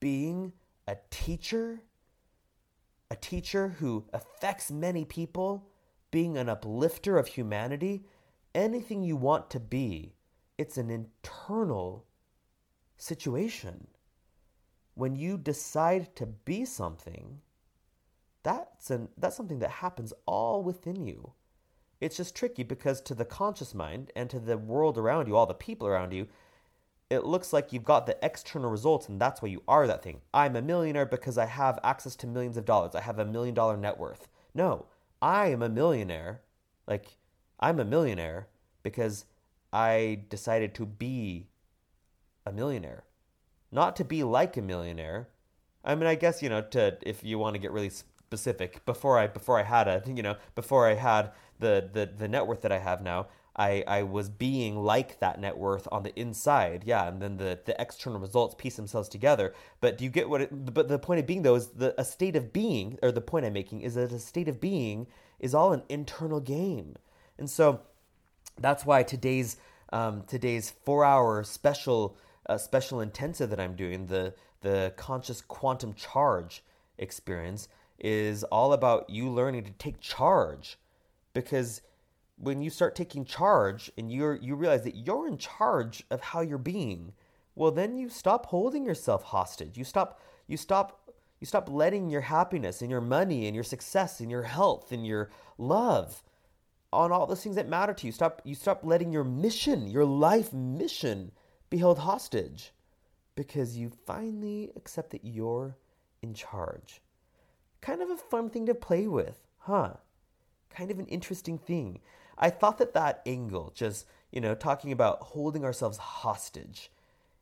being 0.00 0.52
a 0.88 0.96
teacher, 1.10 1.82
a 3.10 3.16
teacher 3.16 3.68
who 3.78 4.04
affects 4.12 4.70
many 4.70 5.04
people, 5.04 5.68
being 6.10 6.36
an 6.36 6.48
uplifter 6.48 7.18
of 7.18 7.26
humanity, 7.26 8.04
anything 8.54 9.02
you 9.02 9.16
want 9.16 9.50
to 9.50 9.60
be, 9.60 10.14
it's 10.58 10.78
an 10.78 10.90
internal 10.90 12.06
situation. 12.96 13.86
When 14.94 15.16
you 15.16 15.38
decide 15.38 16.14
to 16.16 16.26
be 16.26 16.64
something, 16.64 17.40
that's 18.42 18.90
an 18.90 19.08
that's 19.16 19.36
something 19.36 19.58
that 19.60 19.70
happens 19.70 20.12
all 20.26 20.62
within 20.62 21.06
you. 21.06 21.32
It's 22.00 22.16
just 22.16 22.34
tricky 22.34 22.62
because 22.62 23.00
to 23.02 23.14
the 23.14 23.24
conscious 23.24 23.74
mind 23.74 24.10
and 24.16 24.30
to 24.30 24.38
the 24.40 24.56
world 24.56 24.96
around 24.98 25.26
you, 25.26 25.36
all 25.36 25.46
the 25.46 25.54
people 25.54 25.86
around 25.86 26.12
you, 26.12 26.26
it 27.10 27.26
looks 27.26 27.52
like 27.52 27.72
you've 27.72 27.84
got 27.84 28.06
the 28.06 28.16
external 28.22 28.70
results 28.70 29.08
and 29.08 29.20
that's 29.20 29.42
why 29.42 29.48
you 29.48 29.62
are 29.66 29.86
that 29.88 30.02
thing. 30.02 30.20
I'm 30.32 30.54
a 30.54 30.62
millionaire 30.62 31.06
because 31.06 31.36
I 31.36 31.46
have 31.46 31.78
access 31.82 32.14
to 32.16 32.28
millions 32.28 32.56
of 32.56 32.64
dollars. 32.64 32.94
I 32.94 33.00
have 33.00 33.18
a 33.18 33.24
million 33.24 33.54
dollar 33.54 33.76
net 33.76 33.98
worth. 33.98 34.28
No, 34.54 34.86
I 35.20 35.48
am 35.48 35.60
a 35.60 35.68
millionaire. 35.68 36.42
Like, 36.86 37.16
I'm 37.58 37.80
a 37.80 37.84
millionaire 37.84 38.48
because 38.84 39.24
I 39.72 40.22
decided 40.28 40.72
to 40.76 40.86
be 40.86 41.48
a 42.46 42.52
millionaire, 42.52 43.04
not 43.72 43.96
to 43.96 44.04
be 44.04 44.22
like 44.22 44.56
a 44.56 44.62
millionaire. 44.62 45.28
I 45.84 45.96
mean, 45.96 46.06
I 46.06 46.14
guess, 46.14 46.42
you 46.42 46.48
know, 46.48 46.62
to, 46.62 46.96
if 47.02 47.24
you 47.24 47.38
want 47.38 47.54
to 47.54 47.60
get 47.60 47.72
really 47.72 47.90
specific, 47.90 48.84
before 48.86 49.18
I, 49.18 49.26
before 49.26 49.58
I 49.58 49.64
had 49.64 49.88
a, 49.88 50.02
you 50.06 50.22
know, 50.22 50.36
before 50.54 50.86
I 50.86 50.94
had 50.94 51.32
the, 51.58 51.88
the, 51.92 52.08
the 52.16 52.28
net 52.28 52.46
worth 52.46 52.62
that 52.62 52.72
I 52.72 52.78
have 52.78 53.02
now, 53.02 53.26
I, 53.56 53.82
I 53.86 54.02
was 54.04 54.28
being 54.28 54.82
like 54.82 55.18
that 55.20 55.40
net 55.40 55.58
worth 55.58 55.88
on 55.90 56.02
the 56.02 56.18
inside, 56.18 56.84
yeah, 56.86 57.08
and 57.08 57.20
then 57.20 57.36
the, 57.36 57.58
the 57.64 57.80
external 57.80 58.20
results 58.20 58.54
piece 58.56 58.76
themselves 58.76 59.08
together. 59.08 59.54
But 59.80 59.98
do 59.98 60.04
you 60.04 60.10
get 60.10 60.28
what? 60.28 60.42
It, 60.42 60.74
but 60.74 60.88
the 60.88 60.98
point 60.98 61.20
of 61.20 61.26
being 61.26 61.42
though 61.42 61.56
is 61.56 61.68
the 61.68 61.98
a 62.00 62.04
state 62.04 62.36
of 62.36 62.52
being, 62.52 62.98
or 63.02 63.12
the 63.12 63.20
point 63.20 63.44
I'm 63.44 63.52
making 63.52 63.82
is 63.82 63.94
that 63.94 64.12
a 64.12 64.18
state 64.18 64.48
of 64.48 64.60
being 64.60 65.06
is 65.38 65.54
all 65.54 65.72
an 65.72 65.82
internal 65.88 66.40
game, 66.40 66.96
and 67.38 67.50
so 67.50 67.80
that's 68.58 68.86
why 68.86 69.02
today's 69.02 69.56
um, 69.92 70.22
today's 70.26 70.70
four 70.70 71.04
hour 71.04 71.42
special 71.42 72.16
uh, 72.46 72.56
special 72.56 73.00
intensive 73.00 73.50
that 73.50 73.60
I'm 73.60 73.74
doing 73.74 74.06
the 74.06 74.34
the 74.60 74.92
conscious 74.96 75.40
quantum 75.40 75.94
charge 75.94 76.62
experience 76.98 77.68
is 77.98 78.44
all 78.44 78.72
about 78.72 79.10
you 79.10 79.28
learning 79.28 79.64
to 79.64 79.70
take 79.72 80.00
charge 80.00 80.78
because 81.32 81.82
when 82.40 82.62
you 82.62 82.70
start 82.70 82.94
taking 82.94 83.24
charge 83.24 83.92
and 83.98 84.10
you 84.10 84.38
you 84.40 84.54
realize 84.54 84.82
that 84.84 84.96
you're 84.96 85.28
in 85.28 85.36
charge 85.36 86.04
of 86.10 86.20
how 86.20 86.40
you're 86.40 86.58
being, 86.58 87.12
well 87.54 87.70
then 87.70 87.96
you 87.96 88.08
stop 88.08 88.46
holding 88.46 88.84
yourself 88.86 89.24
hostage. 89.24 89.76
You 89.76 89.84
stop 89.84 90.20
you 90.46 90.56
stop 90.56 91.10
you 91.38 91.46
stop 91.46 91.68
letting 91.68 92.08
your 92.08 92.22
happiness 92.22 92.80
and 92.80 92.90
your 92.90 93.02
money 93.02 93.46
and 93.46 93.54
your 93.54 93.64
success 93.64 94.20
and 94.20 94.30
your 94.30 94.44
health 94.44 94.90
and 94.90 95.06
your 95.06 95.30
love 95.58 96.22
on 96.92 97.12
all 97.12 97.26
those 97.26 97.42
things 97.42 97.56
that 97.56 97.68
matter 97.68 97.92
to 97.92 98.06
you. 98.06 98.12
Stop 98.12 98.40
you 98.44 98.54
stop 98.54 98.80
letting 98.84 99.12
your 99.12 99.24
mission, 99.24 99.86
your 99.86 100.06
life 100.06 100.52
mission 100.52 101.32
be 101.68 101.76
held 101.76 101.98
hostage 101.98 102.72
because 103.34 103.76
you 103.76 103.90
finally 104.06 104.72
accept 104.76 105.10
that 105.10 105.24
you're 105.24 105.76
in 106.22 106.32
charge. 106.32 107.02
Kind 107.82 108.00
of 108.00 108.10
a 108.10 108.16
fun 108.16 108.48
thing 108.50 108.66
to 108.66 108.74
play 108.74 109.06
with, 109.06 109.46
huh? 109.58 109.94
Kind 110.70 110.90
of 110.90 110.98
an 110.98 111.06
interesting 111.06 111.58
thing. 111.58 112.00
I 112.38 112.50
thought 112.50 112.78
that 112.78 112.94
that 112.94 113.22
angle, 113.26 113.72
just 113.74 114.06
you 114.30 114.40
know, 114.40 114.54
talking 114.54 114.92
about 114.92 115.20
holding 115.20 115.64
ourselves 115.64 115.98
hostage, 115.98 116.90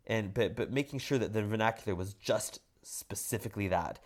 and 0.07 0.33
but 0.33 0.57
but 0.57 0.73
making 0.73 0.99
sure 0.99 1.19
that 1.19 1.33
the 1.33 1.43
vernacular 1.43 1.95
was 1.95 2.15
just 2.15 2.61
specifically 2.83 3.69
that. 3.69 3.99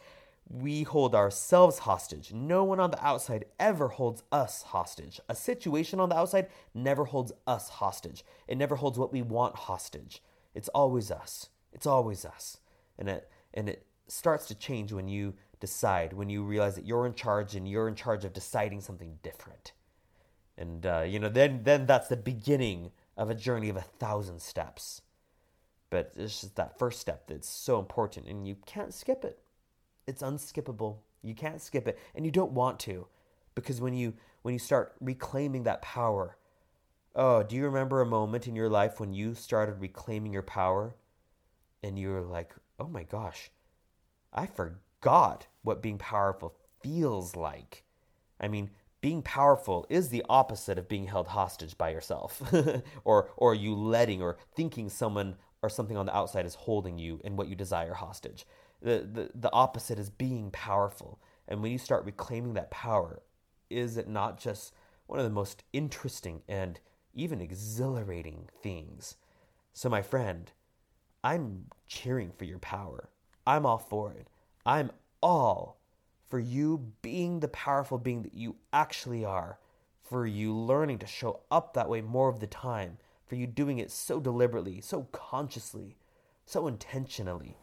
We 0.48 0.82
hold 0.82 1.14
ourselves 1.14 1.78
hostage. 1.80 2.32
No 2.32 2.64
one 2.64 2.80
on 2.80 2.90
the 2.90 3.04
outside 3.04 3.44
ever 3.60 3.88
holds 3.88 4.24
us 4.32 4.62
hostage. 4.62 5.20
A 5.28 5.34
situation 5.34 6.00
on 6.00 6.08
the 6.08 6.16
outside 6.16 6.48
never 6.74 7.04
holds 7.04 7.32
us 7.46 7.68
hostage. 7.68 8.24
It 8.48 8.58
never 8.58 8.76
holds 8.76 8.98
what 8.98 9.12
we 9.12 9.22
want 9.22 9.54
hostage. 9.54 10.20
It's 10.54 10.68
always 10.70 11.10
us. 11.10 11.48
It's 11.72 11.86
always 11.86 12.24
us. 12.24 12.58
And 12.98 13.08
it 13.08 13.30
and 13.54 13.68
it 13.68 13.86
starts 14.08 14.46
to 14.46 14.54
change 14.54 14.92
when 14.92 15.08
you 15.08 15.34
decide, 15.60 16.12
when 16.12 16.28
you 16.28 16.42
realize 16.42 16.74
that 16.74 16.84
you're 16.84 17.06
in 17.06 17.14
charge 17.14 17.54
and 17.54 17.68
you're 17.68 17.88
in 17.88 17.94
charge 17.94 18.24
of 18.24 18.32
deciding 18.32 18.80
something 18.80 19.18
different 19.22 19.72
and 20.56 20.84
uh, 20.86 21.04
you 21.06 21.18
know 21.18 21.28
then 21.28 21.62
then 21.62 21.86
that's 21.86 22.08
the 22.08 22.16
beginning 22.16 22.92
of 23.16 23.30
a 23.30 23.34
journey 23.34 23.68
of 23.68 23.76
a 23.76 23.82
thousand 23.82 24.40
steps. 24.40 25.02
But 25.90 26.12
it's 26.16 26.40
just 26.40 26.56
that 26.56 26.78
first 26.78 27.00
step 27.00 27.26
that's 27.26 27.48
so 27.48 27.78
important 27.78 28.26
and 28.26 28.46
you 28.46 28.56
can't 28.66 28.94
skip 28.94 29.24
it. 29.24 29.38
It's 30.06 30.22
unskippable. 30.22 30.96
You 31.22 31.34
can't 31.34 31.60
skip 31.60 31.86
it 31.86 31.98
and 32.14 32.24
you 32.24 32.32
don't 32.32 32.52
want 32.52 32.80
to 32.80 33.06
because 33.54 33.80
when 33.80 33.94
you 33.94 34.14
when 34.42 34.54
you 34.54 34.58
start 34.58 34.94
reclaiming 35.00 35.62
that 35.64 35.82
power 35.82 36.36
oh 37.14 37.42
do 37.42 37.54
you 37.54 37.64
remember 37.64 38.00
a 38.00 38.06
moment 38.06 38.48
in 38.48 38.56
your 38.56 38.70
life 38.70 38.98
when 38.98 39.12
you 39.12 39.34
started 39.34 39.80
reclaiming 39.80 40.32
your 40.32 40.42
power? 40.42 40.94
And 41.82 41.98
you 41.98 42.10
were 42.10 42.22
like 42.22 42.54
oh 42.78 42.88
my 42.88 43.02
gosh 43.02 43.50
i 44.32 44.46
forgot 44.46 45.46
what 45.62 45.82
being 45.82 45.98
powerful 45.98 46.54
feels 46.82 47.36
like. 47.36 47.84
I 48.40 48.48
mean 48.48 48.70
being 49.02 49.20
powerful 49.20 49.84
is 49.90 50.08
the 50.08 50.24
opposite 50.30 50.78
of 50.78 50.88
being 50.88 51.08
held 51.08 51.28
hostage 51.28 51.76
by 51.76 51.90
yourself. 51.90 52.40
Or 53.04 53.28
or 53.36 53.54
you 53.54 53.74
letting 53.74 54.22
or 54.22 54.38
thinking 54.56 54.88
someone 54.88 55.36
or 55.60 55.68
something 55.68 55.96
on 55.96 56.06
the 56.06 56.16
outside 56.16 56.46
is 56.46 56.54
holding 56.54 56.98
you 56.98 57.20
and 57.24 57.36
what 57.36 57.48
you 57.48 57.56
desire 57.56 57.94
hostage. 57.94 58.46
The, 58.80 59.06
the 59.12 59.30
the 59.34 59.52
opposite 59.52 59.98
is 59.98 60.08
being 60.08 60.50
powerful. 60.50 61.20
And 61.48 61.60
when 61.62 61.72
you 61.72 61.78
start 61.78 62.06
reclaiming 62.06 62.54
that 62.54 62.70
power 62.70 63.22
is 63.68 63.96
it 63.96 64.08
not 64.08 64.38
just 64.38 64.72
one 65.06 65.18
of 65.18 65.24
the 65.24 65.30
most 65.30 65.64
interesting 65.72 66.42
and 66.48 66.78
even 67.12 67.40
exhilarating 67.40 68.48
things? 68.62 69.16
So 69.72 69.88
my 69.88 70.02
friend 70.02 70.52
i'm 71.24 71.66
cheering 71.88 72.32
for 72.36 72.44
your 72.44 72.58
power. 72.58 73.10
I'm 73.46 73.66
all 73.66 73.78
for 73.78 74.12
it. 74.12 74.28
I'm 74.64 74.92
all 75.20 75.81
for 76.32 76.40
you 76.40 76.94
being 77.02 77.40
the 77.40 77.48
powerful 77.48 77.98
being 77.98 78.22
that 78.22 78.32
you 78.32 78.56
actually 78.72 79.22
are, 79.22 79.58
for 80.00 80.24
you 80.26 80.56
learning 80.56 80.98
to 80.98 81.06
show 81.06 81.40
up 81.50 81.74
that 81.74 81.90
way 81.90 82.00
more 82.00 82.30
of 82.30 82.40
the 82.40 82.46
time, 82.46 82.96
for 83.26 83.34
you 83.34 83.46
doing 83.46 83.76
it 83.76 83.90
so 83.90 84.18
deliberately, 84.18 84.80
so 84.80 85.02
consciously, 85.12 85.98
so 86.46 86.66
intentionally. 86.66 87.58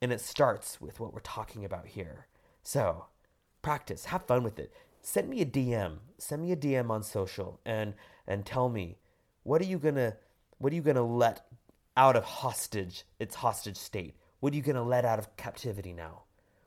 And 0.00 0.12
it 0.12 0.20
starts 0.20 0.80
with 0.80 1.00
what 1.00 1.12
we're 1.12 1.18
talking 1.18 1.64
about 1.64 1.88
here. 1.88 2.28
So, 2.62 3.06
practice, 3.60 4.04
have 4.04 4.24
fun 4.24 4.44
with 4.44 4.60
it. 4.60 4.72
Send 5.00 5.28
me 5.28 5.40
a 5.40 5.44
DM. 5.44 5.96
Send 6.16 6.42
me 6.42 6.52
a 6.52 6.56
DM 6.56 6.90
on 6.90 7.02
social 7.02 7.58
and 7.66 7.92
and 8.28 8.46
tell 8.46 8.68
me 8.68 8.98
what 9.42 9.60
are 9.60 9.64
you 9.64 9.80
going 9.80 9.96
to 9.96 10.16
what 10.58 10.72
are 10.72 10.76
you 10.76 10.82
going 10.82 10.94
to 10.94 11.02
let 11.02 11.44
out 11.96 12.14
of 12.14 12.22
hostage 12.22 13.02
its 13.18 13.34
hostage 13.34 13.78
state? 13.78 14.14
What 14.38 14.52
are 14.52 14.56
you 14.56 14.62
going 14.62 14.76
to 14.76 14.82
let 14.82 15.04
out 15.04 15.18
of 15.18 15.36
captivity 15.36 15.92
now? 15.92 16.22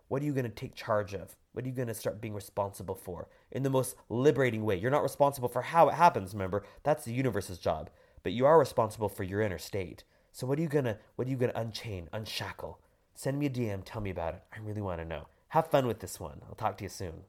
What 0.07 0.21
are 0.21 0.25
you 0.25 0.33
going 0.33 0.45
to 0.45 0.49
take 0.49 0.75
charge 0.75 1.13
of? 1.13 1.35
What 1.53 1.65
are 1.65 1.67
you 1.67 1.73
going 1.73 1.87
to 1.87 1.93
start 1.93 2.21
being 2.21 2.33
responsible 2.33 2.95
for 2.95 3.27
in 3.51 3.63
the 3.63 3.69
most 3.69 3.95
liberating 4.09 4.65
way? 4.65 4.75
You're 4.75 4.91
not 4.91 5.03
responsible 5.03 5.49
for 5.49 5.61
how 5.61 5.89
it 5.89 5.95
happens, 5.95 6.33
remember? 6.33 6.63
That's 6.83 7.05
the 7.05 7.13
universe's 7.13 7.57
job. 7.57 7.89
But 8.23 8.33
you 8.33 8.45
are 8.45 8.59
responsible 8.59 9.09
for 9.09 9.23
your 9.23 9.41
inner 9.41 9.57
state. 9.57 10.03
So 10.31 10.45
what 10.45 10.59
are 10.59 10.61
you 10.61 10.67
going 10.67 10.85
to 10.85 10.97
what 11.15 11.27
are 11.27 11.31
you 11.31 11.37
going 11.37 11.51
to 11.51 11.59
unchain, 11.59 12.09
unshackle? 12.11 12.79
Send 13.13 13.39
me 13.39 13.45
a 13.45 13.49
DM, 13.49 13.83
tell 13.85 14.01
me 14.01 14.09
about 14.09 14.33
it. 14.33 14.43
I 14.53 14.59
really 14.59 14.81
want 14.81 14.99
to 14.99 15.05
know. 15.05 15.27
Have 15.49 15.67
fun 15.67 15.87
with 15.87 15.99
this 15.99 16.19
one. 16.19 16.41
I'll 16.49 16.55
talk 16.55 16.77
to 16.79 16.83
you 16.83 16.89
soon. 16.89 17.23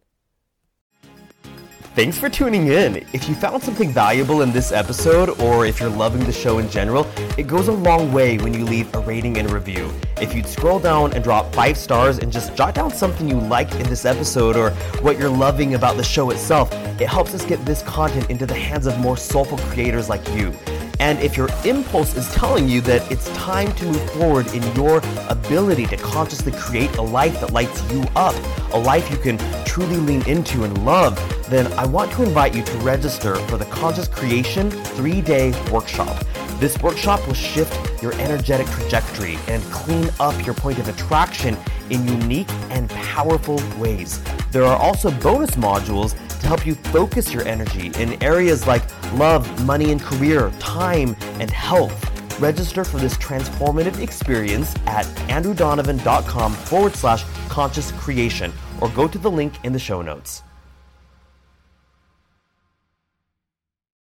Thanks 1.96 2.18
for 2.18 2.28
tuning 2.28 2.66
in. 2.66 2.96
If 3.14 3.26
you 3.26 3.34
found 3.34 3.62
something 3.62 3.90
valuable 3.90 4.42
in 4.42 4.52
this 4.52 4.70
episode, 4.70 5.30
or 5.40 5.64
if 5.64 5.80
you're 5.80 5.88
loving 5.88 6.22
the 6.26 6.30
show 6.30 6.58
in 6.58 6.68
general, 6.68 7.06
it 7.38 7.46
goes 7.46 7.68
a 7.68 7.72
long 7.72 8.12
way 8.12 8.36
when 8.36 8.52
you 8.52 8.66
leave 8.66 8.94
a 8.94 8.98
rating 8.98 9.38
and 9.38 9.50
review. 9.50 9.90
If 10.20 10.34
you'd 10.34 10.46
scroll 10.46 10.78
down 10.78 11.14
and 11.14 11.24
drop 11.24 11.54
five 11.54 11.78
stars 11.78 12.18
and 12.18 12.30
just 12.30 12.54
jot 12.54 12.74
down 12.74 12.90
something 12.90 13.26
you 13.26 13.40
liked 13.40 13.76
in 13.76 13.88
this 13.88 14.04
episode 14.04 14.56
or 14.56 14.72
what 15.00 15.18
you're 15.18 15.30
loving 15.30 15.72
about 15.74 15.96
the 15.96 16.04
show 16.04 16.28
itself, 16.28 16.70
it 17.00 17.08
helps 17.08 17.32
us 17.32 17.46
get 17.46 17.64
this 17.64 17.80
content 17.84 18.28
into 18.28 18.44
the 18.44 18.52
hands 18.52 18.84
of 18.84 18.98
more 18.98 19.16
soulful 19.16 19.56
creators 19.56 20.10
like 20.10 20.28
you. 20.34 20.52
And 21.00 21.18
if 21.20 21.36
your 21.36 21.48
impulse 21.64 22.16
is 22.16 22.30
telling 22.32 22.68
you 22.68 22.80
that 22.82 23.10
it's 23.10 23.28
time 23.36 23.72
to 23.74 23.84
move 23.86 24.10
forward 24.12 24.46
in 24.54 24.62
your 24.74 25.02
ability 25.28 25.86
to 25.86 25.96
consciously 25.96 26.52
create 26.52 26.94
a 26.96 27.02
life 27.02 27.40
that 27.40 27.52
lights 27.52 27.82
you 27.92 28.04
up, 28.16 28.34
a 28.72 28.78
life 28.78 29.10
you 29.10 29.16
can 29.16 29.38
truly 29.64 29.96
lean 29.96 30.26
into 30.26 30.64
and 30.64 30.84
love, 30.84 31.16
then 31.50 31.70
I 31.74 31.86
want 31.86 32.10
to 32.12 32.22
invite 32.22 32.54
you 32.54 32.62
to 32.62 32.76
register 32.78 33.36
for 33.46 33.56
the 33.56 33.66
Conscious 33.66 34.08
Creation 34.08 34.70
three 34.70 35.20
day 35.20 35.52
workshop. 35.70 36.24
This 36.58 36.80
workshop 36.80 37.24
will 37.26 37.34
shift 37.34 38.02
your 38.02 38.14
energetic 38.14 38.66
trajectory 38.68 39.38
and 39.46 39.62
clean 39.64 40.08
up 40.18 40.46
your 40.46 40.54
point 40.54 40.78
of 40.78 40.88
attraction 40.88 41.56
in 41.90 42.08
unique 42.08 42.50
and 42.70 42.88
powerful 42.90 43.60
ways. 43.78 44.22
There 44.52 44.64
are 44.64 44.76
also 44.76 45.10
bonus 45.10 45.50
modules 45.50 46.16
to 46.40 46.46
help 46.46 46.66
you 46.66 46.74
focus 46.74 47.32
your 47.32 47.46
energy 47.46 47.90
in 48.00 48.22
areas 48.22 48.66
like 48.66 48.82
love, 49.14 49.64
money 49.64 49.92
and 49.92 50.00
career, 50.00 50.52
time, 50.58 51.16
and 51.40 51.50
health. 51.50 52.40
Register 52.40 52.84
for 52.84 52.98
this 52.98 53.16
transformative 53.18 53.98
experience 54.02 54.74
at 54.86 55.06
andrewdonovan.com 55.28 56.52
forward 56.52 56.94
slash 56.94 57.24
conscious 57.48 57.92
creation 57.92 58.52
or 58.80 58.88
go 58.90 59.08
to 59.08 59.18
the 59.18 59.30
link 59.30 59.54
in 59.64 59.72
the 59.72 59.78
show 59.78 60.02
notes. 60.02 60.42